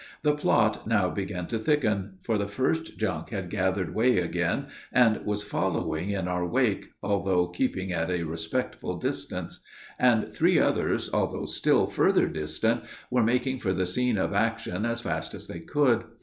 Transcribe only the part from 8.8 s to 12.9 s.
distance; and three others, although still further distant,